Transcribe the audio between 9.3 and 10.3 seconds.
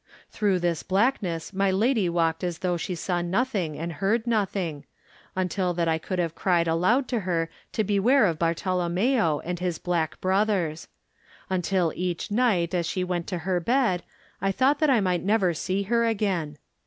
and his black